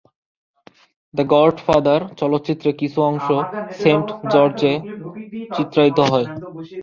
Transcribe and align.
"The 1.13 1.23
Godfather" 1.33 2.01
চলচ্চিত্রের 2.19 2.75
কিছু 2.77 2.99
অংশ 3.09 3.27
সেন্ট 3.79 4.07
জর্জে 4.31 4.73
চিত্রায়িত 5.51 5.99
হয়। 6.11 6.27